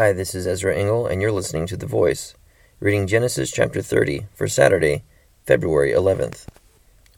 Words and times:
Hi, 0.00 0.14
this 0.14 0.34
is 0.34 0.46
Ezra 0.46 0.74
Engel, 0.74 1.06
and 1.06 1.20
you're 1.20 1.30
listening 1.30 1.66
to 1.66 1.76
The 1.76 1.84
Voice, 1.84 2.34
reading 2.80 3.06
Genesis 3.06 3.50
chapter 3.50 3.82
30 3.82 4.28
for 4.32 4.48
Saturday, 4.48 5.04
February 5.46 5.92
11th. 5.92 6.46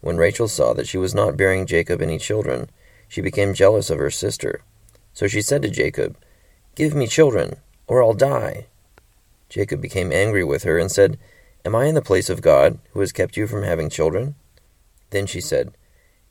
When 0.00 0.16
Rachel 0.16 0.48
saw 0.48 0.72
that 0.72 0.88
she 0.88 0.98
was 0.98 1.14
not 1.14 1.36
bearing 1.36 1.64
Jacob 1.64 2.02
any 2.02 2.18
children, 2.18 2.68
she 3.06 3.20
became 3.20 3.54
jealous 3.54 3.88
of 3.88 4.00
her 4.00 4.10
sister. 4.10 4.64
So 5.12 5.28
she 5.28 5.40
said 5.40 5.62
to 5.62 5.70
Jacob, 5.70 6.18
Give 6.74 6.92
me 6.92 7.06
children, 7.06 7.58
or 7.86 8.02
I'll 8.02 8.14
die. 8.14 8.66
Jacob 9.48 9.80
became 9.80 10.10
angry 10.10 10.42
with 10.42 10.64
her 10.64 10.76
and 10.76 10.90
said, 10.90 11.20
Am 11.64 11.76
I 11.76 11.84
in 11.84 11.94
the 11.94 12.02
place 12.02 12.28
of 12.28 12.42
God, 12.42 12.80
who 12.94 12.98
has 12.98 13.12
kept 13.12 13.36
you 13.36 13.46
from 13.46 13.62
having 13.62 13.90
children? 13.90 14.34
Then 15.10 15.26
she 15.26 15.40
said, 15.40 15.72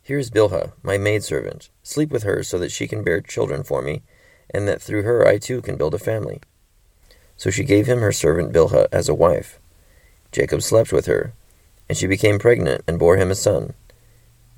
Here 0.04 0.20
is 0.20 0.30
Bilhah, 0.30 0.74
my 0.84 0.98
maidservant. 0.98 1.70
Sleep 1.82 2.10
with 2.10 2.24
her 2.24 2.44
so 2.44 2.60
that 2.60 2.74
she 2.74 2.90
can 2.90 3.06
bear 3.06 3.22
children 3.22 3.64
for 3.64 3.82
me 3.82 4.02
and 4.54 4.68
that 4.68 4.82
through 4.82 5.04
her 5.04 5.28
I 5.28 5.38
too 5.38 5.62
can 5.62 5.78
build 5.78 5.94
a 5.94 6.00
family. 6.00 6.42
So 7.38 7.50
she 7.50 7.64
gave 7.64 7.88
him 7.88 8.00
her 8.00 8.12
servant 8.12 8.54
Bilhah 8.54 8.88
as 8.92 9.10
a 9.10 9.16
wife. 9.16 9.60
Jacob 10.32 10.62
slept 10.62 10.94
with 10.94 11.08
her, 11.08 11.34
and 11.90 11.98
she 11.98 12.08
became 12.08 12.40
pregnant 12.40 12.84
and 12.88 13.00
bore 13.00 13.18
him 13.18 13.32
a 13.32 13.36
son. 13.36 13.74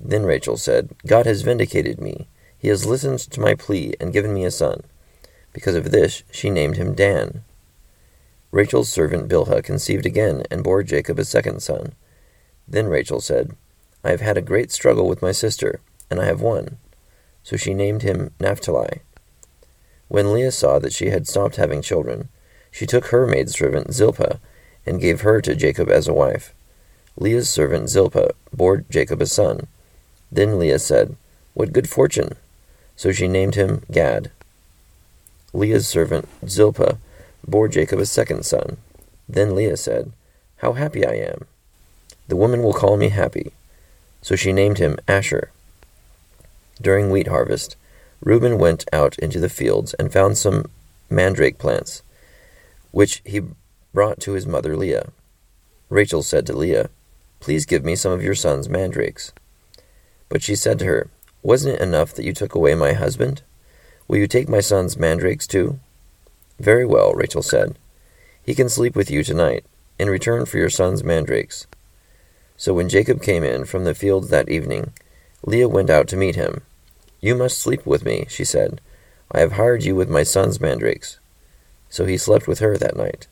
Then 0.00 0.24
Rachel 0.24 0.56
said, 0.56 0.90
God 1.06 1.26
has 1.26 1.42
vindicated 1.42 2.00
me. 2.00 2.28
He 2.58 2.68
has 2.68 2.86
listened 2.86 3.18
to 3.18 3.40
my 3.40 3.54
plea 3.54 3.94
and 4.00 4.12
given 4.12 4.34
me 4.34 4.44
a 4.44 4.50
son. 4.50 4.82
Because 5.52 5.74
of 5.74 5.90
this, 5.90 6.22
she 6.30 6.50
named 6.50 6.76
him 6.76 6.94
Dan. 6.94 7.42
Rachel's 8.50 8.88
servant 8.88 9.28
Bilhah 9.28 9.64
conceived 9.64 10.06
again 10.06 10.44
and 10.50 10.62
bore 10.62 10.82
Jacob 10.82 11.18
a 11.18 11.24
second 11.24 11.62
son. 11.62 11.94
Then 12.68 12.86
Rachel 12.86 13.20
said, 13.20 13.56
I 14.04 14.10
have 14.10 14.20
had 14.20 14.36
a 14.36 14.42
great 14.42 14.70
struggle 14.70 15.08
with 15.08 15.22
my 15.22 15.32
sister, 15.32 15.80
and 16.10 16.20
I 16.20 16.26
have 16.26 16.40
won. 16.40 16.78
So 17.42 17.56
she 17.56 17.74
named 17.74 18.02
him 18.02 18.32
Naphtali. 18.38 19.00
When 20.08 20.32
Leah 20.32 20.52
saw 20.52 20.78
that 20.78 20.92
she 20.92 21.10
had 21.10 21.26
stopped 21.26 21.56
having 21.56 21.82
children, 21.82 22.28
she 22.70 22.86
took 22.86 23.06
her 23.06 23.26
maidservant 23.26 23.92
Zilpah 23.92 24.38
and 24.84 25.00
gave 25.00 25.22
her 25.22 25.40
to 25.40 25.54
Jacob 25.54 25.88
as 25.88 26.08
a 26.08 26.12
wife. 26.12 26.52
Leah's 27.16 27.48
servant 27.48 27.88
Zilpah 27.88 28.30
bore 28.52 28.84
Jacob 28.90 29.22
a 29.22 29.26
son. 29.26 29.66
Then 30.30 30.58
Leah 30.58 30.80
said, 30.80 31.16
What 31.54 31.72
good 31.72 31.88
fortune! 31.88 32.36
So 32.96 33.12
she 33.12 33.28
named 33.28 33.54
him 33.54 33.82
Gad. 33.90 34.30
Leah's 35.52 35.86
servant 35.86 36.28
Zilpah 36.46 36.98
bore 37.46 37.68
Jacob 37.68 38.00
a 38.00 38.06
second 38.06 38.44
son. 38.44 38.78
Then 39.28 39.54
Leah 39.54 39.76
said, 39.76 40.12
How 40.56 40.72
happy 40.72 41.06
I 41.06 41.14
am! 41.14 41.46
The 42.28 42.36
woman 42.36 42.62
will 42.62 42.72
call 42.72 42.96
me 42.96 43.10
happy. 43.10 43.52
So 44.22 44.36
she 44.36 44.52
named 44.52 44.78
him 44.78 44.98
Asher. 45.06 45.50
During 46.80 47.10
wheat 47.10 47.28
harvest, 47.28 47.76
Reuben 48.24 48.58
went 48.58 48.86
out 48.90 49.18
into 49.18 49.38
the 49.38 49.50
fields 49.50 49.92
and 49.94 50.10
found 50.10 50.38
some 50.38 50.64
mandrake 51.10 51.58
plants, 51.58 52.02
which 52.90 53.20
he 53.26 53.42
brought 53.92 54.18
to 54.20 54.32
his 54.32 54.46
mother 54.46 54.76
Leah. 54.76 55.10
Rachel 55.90 56.22
said 56.22 56.46
to 56.46 56.56
Leah, 56.56 56.88
Please 57.38 57.66
give 57.66 57.84
me 57.84 57.94
some 57.94 58.12
of 58.12 58.22
your 58.22 58.34
son's 58.34 58.66
mandrakes. 58.66 59.32
But 60.30 60.42
she 60.42 60.56
said 60.56 60.78
to 60.78 60.86
her, 60.86 61.10
Wasn't 61.42 61.74
it 61.74 61.82
enough 61.82 62.14
that 62.14 62.24
you 62.24 62.32
took 62.32 62.54
away 62.54 62.74
my 62.74 62.94
husband? 62.94 63.42
Will 64.08 64.16
you 64.16 64.26
take 64.26 64.48
my 64.48 64.60
son's 64.60 64.96
mandrakes 64.96 65.46
too? 65.46 65.78
Very 66.58 66.86
well, 66.86 67.12
Rachel 67.12 67.42
said. 67.42 67.76
He 68.42 68.54
can 68.54 68.70
sleep 68.70 68.96
with 68.96 69.10
you 69.10 69.22
tonight, 69.22 69.66
in 69.98 70.08
return 70.08 70.46
for 70.46 70.56
your 70.56 70.70
son's 70.70 71.04
mandrakes. 71.04 71.66
So 72.56 72.72
when 72.72 72.88
Jacob 72.88 73.20
came 73.20 73.44
in 73.44 73.66
from 73.66 73.84
the 73.84 73.94
fields 73.94 74.30
that 74.30 74.48
evening, 74.48 74.94
Leah 75.44 75.68
went 75.68 75.90
out 75.90 76.08
to 76.08 76.16
meet 76.16 76.36
him. 76.36 76.62
You 77.24 77.34
must 77.34 77.56
sleep 77.56 77.86
with 77.86 78.04
me, 78.04 78.26
she 78.28 78.44
said. 78.44 78.82
I 79.32 79.40
have 79.40 79.52
hired 79.52 79.82
you 79.82 79.96
with 79.96 80.10
my 80.10 80.24
son's 80.24 80.60
mandrakes. 80.60 81.18
So 81.88 82.04
he 82.04 82.18
slept 82.18 82.46
with 82.46 82.58
her 82.58 82.76
that 82.76 82.98
night. 82.98 83.28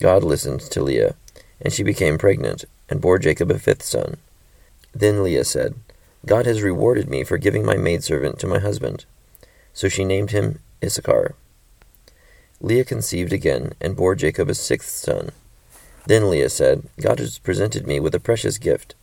God 0.00 0.24
listened 0.24 0.62
to 0.62 0.82
Leah, 0.82 1.14
and 1.60 1.72
she 1.72 1.84
became 1.84 2.18
pregnant, 2.18 2.64
and 2.88 3.00
bore 3.00 3.20
Jacob 3.20 3.52
a 3.52 3.58
fifth 3.60 3.84
son. 3.84 4.16
Then 4.92 5.22
Leah 5.22 5.44
said, 5.44 5.76
God 6.26 6.44
has 6.46 6.60
rewarded 6.60 7.08
me 7.08 7.22
for 7.22 7.38
giving 7.38 7.64
my 7.64 7.76
maidservant 7.76 8.40
to 8.40 8.48
my 8.48 8.58
husband. 8.58 9.04
So 9.72 9.88
she 9.88 10.04
named 10.04 10.32
him 10.32 10.58
Issachar. 10.82 11.36
Leah 12.60 12.84
conceived 12.84 13.32
again, 13.32 13.74
and 13.80 13.94
bore 13.94 14.16
Jacob 14.16 14.48
a 14.48 14.56
sixth 14.56 14.96
son. 14.96 15.30
Then 16.06 16.28
Leah 16.28 16.50
said, 16.50 16.88
God 17.00 17.20
has 17.20 17.38
presented 17.38 17.86
me 17.86 18.00
with 18.00 18.16
a 18.16 18.18
precious 18.18 18.58
gift. 18.58 18.96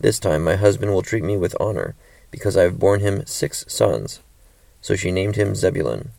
This 0.00 0.18
time 0.18 0.42
my 0.42 0.56
husband 0.56 0.94
will 0.94 1.02
treat 1.02 1.22
me 1.22 1.36
with 1.36 1.54
honor, 1.60 1.94
because 2.32 2.56
I 2.56 2.64
have 2.64 2.80
borne 2.80 2.98
him 2.98 3.24
six 3.26 3.64
sons. 3.68 4.18
So 4.80 4.96
she 4.96 5.12
named 5.12 5.36
him 5.36 5.54
Zebulun. 5.54 6.10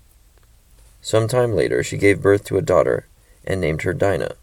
Some 1.02 1.28
time 1.28 1.54
later 1.54 1.84
she 1.84 1.98
gave 1.98 2.22
birth 2.22 2.46
to 2.46 2.58
a 2.58 2.62
daughter, 2.62 3.08
and 3.44 3.60
named 3.60 3.82
her 3.82 3.94
Dinah. 3.94 4.36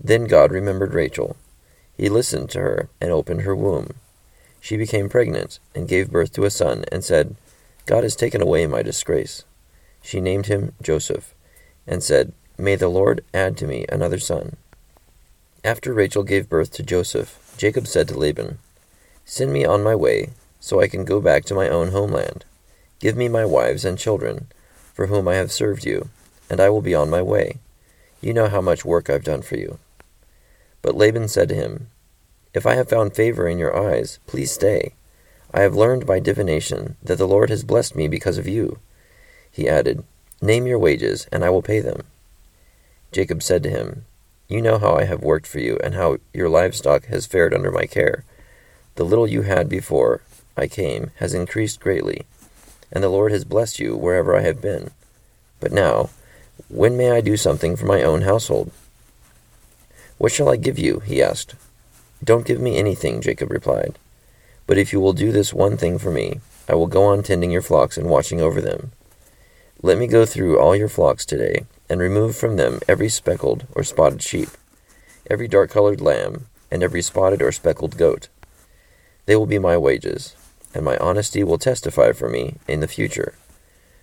Then 0.00 0.24
God 0.24 0.50
remembered 0.50 0.92
Rachel. 0.92 1.36
He 1.96 2.08
listened 2.08 2.50
to 2.50 2.60
her, 2.60 2.88
and 3.00 3.12
opened 3.12 3.42
her 3.42 3.54
womb. 3.54 3.94
She 4.58 4.76
became 4.76 5.08
pregnant, 5.08 5.60
and 5.72 5.86
gave 5.86 6.10
birth 6.10 6.32
to 6.32 6.44
a 6.44 6.50
son, 6.50 6.84
and 6.90 7.04
said, 7.04 7.36
God 7.86 8.02
has 8.02 8.16
taken 8.16 8.42
away 8.42 8.66
my 8.66 8.82
disgrace. 8.82 9.44
She 10.02 10.20
named 10.20 10.46
him 10.46 10.72
Joseph, 10.82 11.34
and 11.86 12.02
said, 12.02 12.32
May 12.58 12.74
the 12.74 12.88
Lord 12.88 13.24
add 13.32 13.56
to 13.58 13.66
me 13.66 13.86
another 13.88 14.18
son. 14.18 14.56
After 15.64 15.92
Rachel 15.92 16.22
gave 16.22 16.48
birth 16.48 16.72
to 16.72 16.82
Joseph, 16.82 17.54
Jacob 17.56 17.86
said 17.86 18.08
to 18.08 18.18
Laban, 18.18 18.58
Send 19.24 19.52
me 19.52 19.64
on 19.64 19.82
my 19.82 19.94
way, 19.94 20.30
so 20.60 20.80
I 20.80 20.88
can 20.88 21.04
go 21.04 21.20
back 21.20 21.44
to 21.46 21.54
my 21.54 21.68
own 21.68 21.88
homeland. 21.92 22.44
Give 22.98 23.16
me 23.16 23.28
my 23.28 23.44
wives 23.44 23.84
and 23.84 23.98
children, 23.98 24.48
for 24.94 25.06
whom 25.06 25.26
I 25.28 25.34
have 25.34 25.52
served 25.52 25.84
you, 25.84 26.10
and 26.50 26.60
I 26.60 26.68
will 26.68 26.82
be 26.82 26.94
on 26.94 27.08
my 27.08 27.22
way. 27.22 27.58
You 28.20 28.34
know 28.34 28.48
how 28.48 28.60
much 28.60 28.84
work 28.84 29.08
I've 29.08 29.24
done 29.24 29.42
for 29.42 29.56
you. 29.56 29.78
But 30.82 30.96
Laban 30.96 31.28
said 31.28 31.48
to 31.48 31.54
him, 31.54 31.88
If 32.52 32.66
I 32.66 32.74
have 32.74 32.88
found 32.88 33.14
favor 33.14 33.48
in 33.48 33.58
your 33.58 33.76
eyes, 33.76 34.18
please 34.26 34.52
stay. 34.52 34.94
I 35.52 35.60
have 35.60 35.74
learned 35.74 36.06
by 36.06 36.20
divination 36.20 36.96
that 37.02 37.18
the 37.18 37.26
Lord 37.26 37.50
has 37.50 37.64
blessed 37.64 37.96
me 37.96 38.08
because 38.08 38.38
of 38.38 38.46
you. 38.46 38.78
He 39.50 39.68
added, 39.68 40.04
Name 40.42 40.66
your 40.66 40.78
wages, 40.78 41.26
and 41.32 41.44
I 41.44 41.50
will 41.50 41.62
pay 41.62 41.80
them. 41.80 42.02
Jacob 43.12 43.42
said 43.42 43.62
to 43.64 43.70
him, 43.70 44.04
You 44.48 44.62
know 44.62 44.78
how 44.78 44.94
I 44.94 45.04
have 45.04 45.22
worked 45.22 45.46
for 45.46 45.58
you, 45.58 45.78
and 45.82 45.94
how 45.94 46.18
your 46.32 46.48
livestock 46.48 47.06
has 47.06 47.26
fared 47.26 47.52
under 47.52 47.70
my 47.70 47.86
care. 47.86 48.24
The 48.96 49.04
little 49.04 49.26
you 49.26 49.42
had 49.42 49.68
before 49.68 50.20
I 50.56 50.66
came 50.66 51.10
has 51.16 51.34
increased 51.34 51.80
greatly, 51.80 52.26
and 52.92 53.02
the 53.02 53.08
Lord 53.08 53.32
has 53.32 53.44
blessed 53.44 53.78
you 53.78 53.96
wherever 53.96 54.36
I 54.36 54.42
have 54.42 54.60
been. 54.60 54.90
But 55.60 55.72
now, 55.72 56.10
when 56.68 56.96
may 56.96 57.10
I 57.10 57.20
do 57.20 57.36
something 57.36 57.76
for 57.76 57.86
my 57.86 58.02
own 58.02 58.22
household? 58.22 58.70
What 60.18 60.32
shall 60.32 60.48
I 60.48 60.56
give 60.56 60.78
you? 60.78 61.00
he 61.00 61.22
asked. 61.22 61.54
Don't 62.22 62.46
give 62.46 62.60
me 62.60 62.76
anything, 62.76 63.20
Jacob 63.20 63.50
replied. 63.50 63.98
But 64.66 64.76
if 64.76 64.92
you 64.92 65.00
will 65.00 65.14
do 65.14 65.32
this 65.32 65.54
one 65.54 65.76
thing 65.76 65.98
for 65.98 66.10
me, 66.10 66.40
I 66.68 66.74
will 66.74 66.86
go 66.86 67.04
on 67.04 67.22
tending 67.22 67.50
your 67.50 67.62
flocks 67.62 67.96
and 67.96 68.08
watching 68.08 68.40
over 68.40 68.60
them. 68.60 68.92
Let 69.82 69.96
me 69.96 70.06
go 70.06 70.26
through 70.26 70.58
all 70.58 70.76
your 70.76 70.88
flocks 70.88 71.24
today, 71.24 71.64
and 71.88 72.00
remove 72.00 72.36
from 72.36 72.56
them 72.56 72.80
every 72.86 73.08
speckled 73.08 73.66
or 73.74 73.82
spotted 73.82 74.22
sheep, 74.22 74.50
every 75.30 75.48
dark 75.48 75.70
colored 75.70 76.00
lamb, 76.00 76.46
and 76.70 76.82
every 76.82 77.02
spotted 77.02 77.40
or 77.40 77.50
speckled 77.50 77.96
goat. 77.96 78.28
They 79.26 79.36
will 79.36 79.46
be 79.46 79.58
my 79.58 79.76
wages, 79.76 80.34
and 80.74 80.84
my 80.84 80.96
honesty 80.98 81.42
will 81.44 81.58
testify 81.58 82.12
for 82.12 82.28
me 82.28 82.56
in 82.66 82.80
the 82.80 82.88
future. 82.88 83.34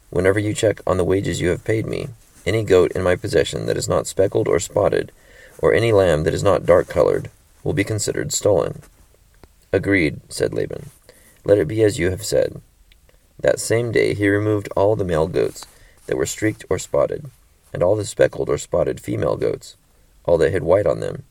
Whenever 0.09 0.39
you 0.39 0.53
check 0.53 0.79
on 0.87 0.97
the 0.97 1.03
wages 1.03 1.41
you 1.41 1.49
have 1.49 1.65
paid 1.65 1.85
me, 1.85 2.09
any 2.45 2.63
goat 2.63 2.91
in 2.93 3.03
my 3.03 3.15
possession 3.15 3.65
that 3.65 3.77
is 3.77 3.89
not 3.89 4.07
speckled 4.07 4.47
or 4.47 4.59
spotted, 4.59 5.11
or 5.59 5.73
any 5.73 5.91
lamb 5.91 6.23
that 6.23 6.33
is 6.33 6.43
not 6.43 6.65
dark 6.65 6.87
colored, 6.87 7.29
will 7.63 7.73
be 7.73 7.83
considered 7.83 8.31
stolen. 8.31 8.81
Agreed, 9.73 10.21
said 10.29 10.53
Laban. 10.53 10.89
Let 11.43 11.57
it 11.57 11.67
be 11.67 11.83
as 11.83 11.99
you 11.99 12.09
have 12.09 12.25
said. 12.25 12.61
That 13.39 13.59
same 13.59 13.91
day 13.91 14.13
he 14.13 14.29
removed 14.29 14.69
all 14.75 14.95
the 14.95 15.03
male 15.03 15.27
goats 15.27 15.65
that 16.05 16.17
were 16.17 16.25
streaked 16.25 16.63
or 16.69 16.79
spotted, 16.79 17.29
and 17.73 17.83
all 17.83 17.95
the 17.95 18.05
speckled 18.05 18.49
or 18.49 18.57
spotted 18.57 18.99
female 18.99 19.35
goats, 19.35 19.75
all 20.23 20.37
that 20.37 20.51
had 20.51 20.63
white 20.63 20.87
on 20.87 20.99
them, 20.99 21.23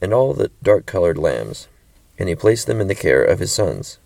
and 0.00 0.14
all 0.14 0.32
the 0.32 0.50
dark 0.62 0.86
colored 0.86 1.18
lambs, 1.18 1.68
and 2.18 2.28
he 2.28 2.34
placed 2.34 2.66
them 2.66 2.80
in 2.80 2.88
the 2.88 2.94
care 2.94 3.22
of 3.22 3.38
his 3.38 3.52
sons. 3.52 3.98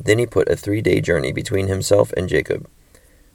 Then 0.00 0.18
he 0.18 0.26
put 0.26 0.48
a 0.48 0.56
three 0.56 0.80
day 0.80 1.00
journey 1.00 1.32
between 1.32 1.68
himself 1.68 2.12
and 2.12 2.28
Jacob, 2.28 2.68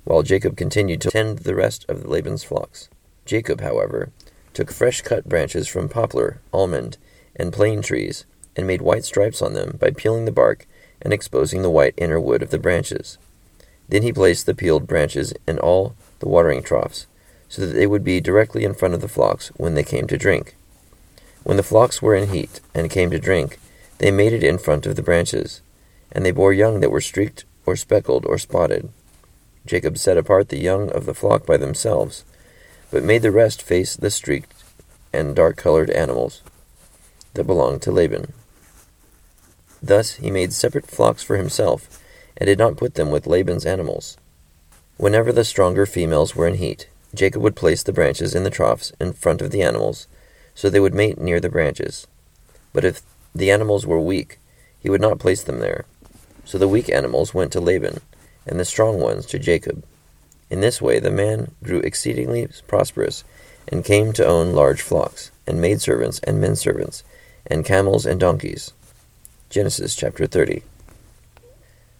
while 0.03 0.23
Jacob 0.23 0.57
continued 0.57 1.01
to 1.01 1.11
tend 1.11 1.39
the 1.39 1.55
rest 1.55 1.85
of 1.89 2.05
Laban's 2.05 2.43
flocks. 2.43 2.89
Jacob, 3.25 3.61
however, 3.61 4.11
took 4.53 4.71
fresh 4.71 5.01
cut 5.01 5.27
branches 5.27 5.67
from 5.67 5.89
poplar, 5.89 6.41
almond, 6.51 6.97
and 7.35 7.53
plane 7.53 7.81
trees, 7.81 8.25
and 8.55 8.67
made 8.67 8.81
white 8.81 9.03
stripes 9.03 9.41
on 9.41 9.53
them 9.53 9.77
by 9.79 9.89
peeling 9.89 10.25
the 10.25 10.31
bark 10.31 10.67
and 11.01 11.13
exposing 11.13 11.61
the 11.61 11.69
white 11.69 11.93
inner 11.97 12.19
wood 12.19 12.41
of 12.41 12.49
the 12.49 12.59
branches. 12.59 13.17
Then 13.89 14.03
he 14.03 14.13
placed 14.13 14.45
the 14.45 14.55
peeled 14.55 14.87
branches 14.87 15.33
in 15.47 15.59
all 15.59 15.95
the 16.19 16.29
watering 16.29 16.63
troughs, 16.63 17.07
so 17.49 17.65
that 17.65 17.73
they 17.73 17.87
would 17.87 18.03
be 18.03 18.21
directly 18.21 18.63
in 18.63 18.73
front 18.73 18.93
of 18.93 19.01
the 19.01 19.07
flocks 19.07 19.49
when 19.57 19.73
they 19.73 19.83
came 19.83 20.07
to 20.07 20.17
drink. 20.17 20.55
When 21.43 21.57
the 21.57 21.63
flocks 21.63 22.01
were 22.01 22.15
in 22.15 22.29
heat 22.29 22.61
and 22.73 22.89
came 22.89 23.09
to 23.11 23.19
drink, 23.19 23.59
they 23.97 24.11
made 24.11 24.33
it 24.33 24.43
in 24.43 24.57
front 24.57 24.85
of 24.85 24.95
the 24.95 25.03
branches, 25.03 25.61
and 26.11 26.25
they 26.25 26.31
bore 26.31 26.53
young 26.53 26.79
that 26.79 26.91
were 26.91 27.01
streaked 27.01 27.45
or 27.65 27.75
speckled 27.75 28.25
or 28.25 28.37
spotted. 28.37 28.89
Jacob 29.65 29.97
set 29.97 30.17
apart 30.17 30.49
the 30.49 30.59
young 30.59 30.89
of 30.91 31.05
the 31.05 31.13
flock 31.13 31.45
by 31.45 31.57
themselves, 31.57 32.25
but 32.91 33.03
made 33.03 33.21
the 33.21 33.31
rest 33.31 33.61
face 33.61 33.95
the 33.95 34.11
streaked 34.11 34.53
and 35.13 35.35
dark 35.35 35.55
colored 35.57 35.89
animals 35.91 36.41
that 37.33 37.45
belonged 37.45 37.81
to 37.81 37.91
Laban. 37.91 38.33
Thus 39.81 40.15
he 40.15 40.31
made 40.31 40.53
separate 40.53 40.87
flocks 40.87 41.23
for 41.23 41.37
himself, 41.37 41.99
and 42.37 42.47
did 42.47 42.57
not 42.57 42.77
put 42.77 42.95
them 42.95 43.11
with 43.11 43.27
Laban's 43.27 43.65
animals. 43.65 44.17
Whenever 44.97 45.31
the 45.31 45.45
stronger 45.45 45.85
females 45.85 46.35
were 46.35 46.47
in 46.47 46.55
heat, 46.55 46.87
Jacob 47.13 47.41
would 47.41 47.55
place 47.55 47.83
the 47.83 47.93
branches 47.93 48.33
in 48.33 48.43
the 48.43 48.49
troughs 48.49 48.91
in 48.99 49.13
front 49.13 49.41
of 49.41 49.51
the 49.51 49.61
animals, 49.61 50.07
so 50.55 50.69
they 50.69 50.79
would 50.79 50.93
mate 50.93 51.19
near 51.19 51.39
the 51.39 51.49
branches. 51.49 52.07
But 52.73 52.85
if 52.85 53.01
the 53.35 53.51
animals 53.51 53.85
were 53.85 53.99
weak, 53.99 54.37
he 54.79 54.89
would 54.89 55.01
not 55.01 55.19
place 55.19 55.43
them 55.43 55.59
there. 55.59 55.85
So 56.45 56.57
the 56.57 56.67
weak 56.67 56.89
animals 56.89 57.33
went 57.33 57.51
to 57.53 57.61
Laban, 57.61 58.01
and 58.45 58.59
the 58.59 58.65
strong 58.65 58.99
ones 58.99 59.25
to 59.27 59.39
Jacob. 59.39 59.83
In 60.49 60.61
this 60.61 60.81
way 60.81 60.99
the 60.99 61.09
man 61.09 61.51
grew 61.63 61.79
exceedingly 61.79 62.47
prosperous, 62.67 63.23
and 63.67 63.85
came 63.85 64.11
to 64.13 64.25
own 64.25 64.53
large 64.53 64.81
flocks, 64.81 65.31
and 65.47 65.61
maidservants 65.61 66.19
and 66.19 66.39
men 66.41 66.55
servants, 66.55 67.03
and 67.47 67.65
camels 67.65 68.05
and 68.05 68.19
donkeys. 68.19 68.73
Genesis 69.49 69.95
chapter 69.95 70.27
30. 70.27 70.63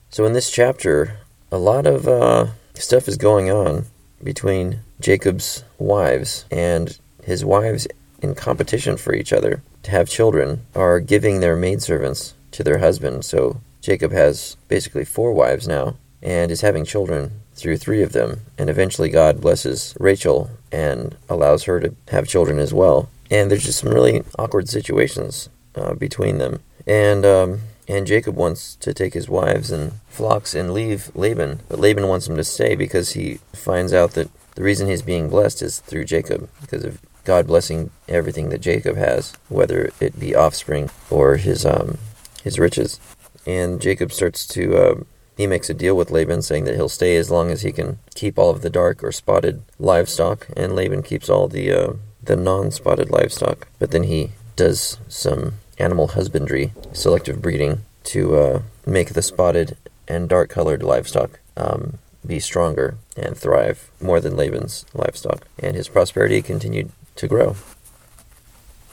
So 0.10 0.26
in 0.26 0.34
this 0.34 0.52
chapter, 0.52 1.18
a 1.52 1.58
lot 1.58 1.88
of 1.88 2.08
uh, 2.08 2.48
stuff 2.76 3.08
is 3.08 3.18
going 3.18 3.50
on 3.50 3.86
between 4.22 4.80
Jacob's 5.00 5.64
wives, 5.78 6.46
and 6.52 6.98
his 7.24 7.44
wives 7.44 7.88
in 8.22 8.36
competition 8.36 8.98
for 8.98 9.14
each 9.14 9.34
other 9.34 9.62
to 9.84 9.92
have 9.92 10.10
children 10.10 10.66
are 10.76 11.00
giving 11.00 11.40
their 11.40 11.56
maidservants 11.56 12.34
to 12.52 12.64
their 12.64 12.80
husband. 12.80 13.26
So 13.26 13.62
Jacob 13.82 14.12
has 14.12 14.58
basically 14.68 15.06
four 15.06 15.34
wives 15.34 15.68
now 15.68 15.96
and 16.22 16.52
is 16.52 16.62
having 16.62 16.86
children 16.86 17.32
through 17.54 17.78
three 17.78 18.02
of 18.02 18.14
them. 18.14 18.42
And 18.58 18.70
eventually 18.70 19.10
God 19.10 19.42
blesses 19.42 19.96
Rachel 20.00 20.50
and 20.72 21.16
allows 21.30 21.64
her 21.64 21.80
to 21.80 21.94
have 22.10 22.28
children 22.28 22.60
as 22.60 22.74
well. 22.74 23.10
And 23.30 23.50
there's 23.50 23.66
just 23.66 23.80
some 23.80 23.94
really 23.94 24.24
awkward 24.40 24.70
situations 24.70 25.50
uh, 25.76 25.94
between 25.94 26.38
them. 26.38 26.62
And 26.86 27.26
um, 27.26 27.62
and 27.88 28.08
Jacob 28.08 28.36
wants 28.36 28.76
to 28.78 28.94
take 28.94 29.14
his 29.14 29.28
wives 29.28 29.72
and 29.72 29.94
flocks 30.08 30.56
and 30.56 30.74
leave 30.74 31.12
Laban, 31.16 31.62
but 31.68 31.80
Laban 31.80 32.08
wants 32.08 32.28
him 32.28 32.38
to 32.38 32.44
stay 32.44 32.76
because 32.76 33.12
he 33.12 33.40
finds 33.52 33.94
out 33.94 34.12
that 34.12 34.30
the 34.56 34.64
reason 34.64 34.88
he's 34.88 35.02
being 35.02 35.30
blessed 35.30 35.62
is 35.62 35.80
through 35.80 36.06
Jacob, 36.06 36.50
because 36.62 36.86
of 36.86 37.00
God 37.26 37.48
blessing 37.48 37.92
everything 38.08 38.50
that 38.50 38.62
Jacob 38.62 38.96
has, 38.98 39.34
whether 39.50 39.92
it 40.00 40.20
be 40.20 40.36
offspring 40.36 40.90
or 41.10 41.38
his 41.38 41.66
um, 41.66 41.98
his 42.44 42.60
riches. 42.60 43.00
And 43.46 43.82
Jacob 43.82 44.12
starts 44.12 44.46
to 44.48 44.76
uh, 44.76 44.96
he 45.38 45.48
makes 45.48 45.70
a 45.70 45.74
deal 45.74 45.96
with 45.96 46.12
Laban, 46.12 46.42
saying 46.42 46.66
that 46.66 46.76
he'll 46.76 46.90
stay 46.90 47.16
as 47.18 47.32
long 47.32 47.50
as 47.50 47.62
he 47.62 47.72
can 47.72 47.98
keep 48.14 48.38
all 48.38 48.50
of 48.50 48.62
the 48.62 48.70
dark 48.70 49.04
or 49.04 49.12
spotted 49.12 49.64
livestock, 49.80 50.48
and 50.56 50.76
Laban 50.76 51.02
keeps 51.02 51.30
all 51.30 51.48
the 51.48 51.72
uh, 51.72 51.94
the 52.22 52.36
non-spotted 52.36 53.10
livestock. 53.10 53.68
But 53.80 53.92
then 53.92 54.04
he 54.04 54.32
does 54.56 54.98
some 55.08 55.54
animal 55.80 56.10
husbandry, 56.10 56.72
selective 56.94 57.42
breeding, 57.42 57.82
to 58.06 58.36
uh, 58.36 58.62
make 58.86 59.14
the 59.14 59.22
spotted 59.22 59.76
and 60.08 60.30
dark-colored 60.30 60.84
livestock 60.84 61.40
um, 61.58 61.98
be 62.26 62.40
stronger 62.40 62.98
and 63.18 63.36
thrive 63.36 63.90
more 64.00 64.20
than 64.20 64.36
Laban's 64.36 64.86
livestock, 64.94 65.48
and 65.58 65.76
his 65.76 65.88
prosperity 65.88 66.42
continued 66.42 66.92
to 67.16 67.28
grow. 67.28 67.56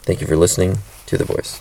Thank 0.02 0.20
you 0.20 0.26
for 0.26 0.37
listening 0.37 0.78
to 1.06 1.19
The 1.19 1.25
Voice. 1.25 1.61